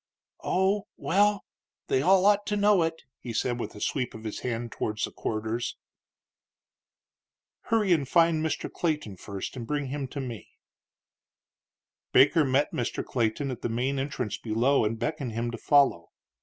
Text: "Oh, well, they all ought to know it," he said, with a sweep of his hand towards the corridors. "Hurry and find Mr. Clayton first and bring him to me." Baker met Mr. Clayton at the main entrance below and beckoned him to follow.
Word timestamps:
"Oh, 0.43 0.87
well, 0.97 1.45
they 1.85 2.01
all 2.01 2.25
ought 2.25 2.47
to 2.47 2.55
know 2.55 2.81
it," 2.81 3.03
he 3.19 3.33
said, 3.33 3.59
with 3.59 3.75
a 3.75 3.79
sweep 3.79 4.15
of 4.15 4.23
his 4.23 4.39
hand 4.39 4.71
towards 4.71 5.03
the 5.03 5.11
corridors. 5.11 5.77
"Hurry 7.65 7.93
and 7.93 8.09
find 8.09 8.43
Mr. 8.43 8.67
Clayton 8.73 9.17
first 9.17 9.55
and 9.55 9.67
bring 9.67 9.89
him 9.89 10.07
to 10.07 10.19
me." 10.19 10.47
Baker 12.13 12.43
met 12.43 12.73
Mr. 12.73 13.05
Clayton 13.05 13.51
at 13.51 13.61
the 13.61 13.69
main 13.69 13.99
entrance 13.99 14.39
below 14.39 14.85
and 14.85 14.97
beckoned 14.97 15.33
him 15.33 15.51
to 15.51 15.57
follow. 15.59 16.09